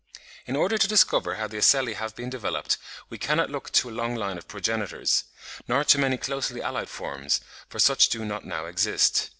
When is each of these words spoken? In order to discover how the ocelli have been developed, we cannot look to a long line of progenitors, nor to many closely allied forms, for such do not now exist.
In 0.47 0.55
order 0.55 0.79
to 0.79 0.87
discover 0.87 1.35
how 1.35 1.45
the 1.45 1.57
ocelli 1.59 1.93
have 1.93 2.15
been 2.15 2.31
developed, 2.31 2.79
we 3.11 3.19
cannot 3.19 3.51
look 3.51 3.71
to 3.73 3.87
a 3.87 3.91
long 3.93 4.15
line 4.15 4.35
of 4.39 4.47
progenitors, 4.47 5.25
nor 5.67 5.83
to 5.83 5.99
many 5.99 6.17
closely 6.17 6.59
allied 6.59 6.89
forms, 6.89 7.39
for 7.69 7.77
such 7.77 8.09
do 8.09 8.25
not 8.25 8.43
now 8.43 8.65
exist. 8.65 9.29